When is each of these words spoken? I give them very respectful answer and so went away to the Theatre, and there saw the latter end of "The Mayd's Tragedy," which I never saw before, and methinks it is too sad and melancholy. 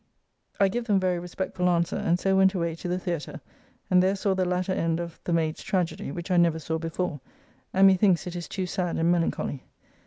I 0.59 0.67
give 0.67 0.85
them 0.85 0.99
very 0.99 1.19
respectful 1.19 1.69
answer 1.69 1.95
and 1.95 2.17
so 2.19 2.35
went 2.35 2.55
away 2.55 2.73
to 2.73 2.87
the 2.87 2.97
Theatre, 2.97 3.39
and 3.91 4.01
there 4.01 4.15
saw 4.15 4.33
the 4.33 4.45
latter 4.45 4.71
end 4.71 4.99
of 4.99 5.19
"The 5.25 5.31
Mayd's 5.31 5.61
Tragedy," 5.61 6.11
which 6.11 6.31
I 6.31 6.37
never 6.37 6.57
saw 6.57 6.79
before, 6.79 7.21
and 7.71 7.85
methinks 7.85 8.25
it 8.25 8.35
is 8.35 8.47
too 8.47 8.65
sad 8.65 8.97
and 8.97 9.11
melancholy. 9.11 9.63